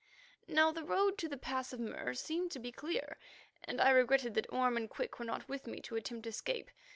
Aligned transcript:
Now 0.47 0.71
the 0.71 0.83
road 0.83 1.19
to 1.19 1.29
the 1.29 1.37
Pass 1.37 1.71
of 1.73 1.79
Mur 1.79 2.15
seemed 2.15 2.49
to 2.53 2.59
be 2.59 2.71
clear, 2.71 3.17
and 3.63 3.79
I 3.79 3.91
regretted 3.91 4.33
that 4.33 4.51
Orme 4.51 4.75
and 4.77 4.89
Quick 4.89 5.19
were 5.19 5.25
not 5.25 5.47
with 5.47 5.67
me 5.67 5.79
to 5.81 5.95
attempt 5.95 6.25
escape. 6.25 6.71